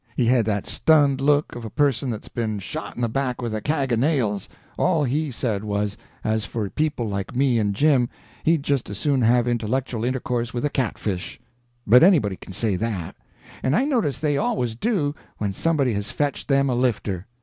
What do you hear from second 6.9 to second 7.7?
like me